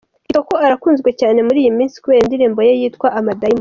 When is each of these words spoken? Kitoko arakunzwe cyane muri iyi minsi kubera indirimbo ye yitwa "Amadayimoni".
Kitoko 0.25 0.53
arakunzwe 0.65 1.09
cyane 1.19 1.39
muri 1.47 1.57
iyi 1.63 1.71
minsi 1.77 1.99
kubera 2.03 2.23
indirimbo 2.25 2.59
ye 2.67 2.73
yitwa 2.81 3.07
"Amadayimoni". 3.19 3.59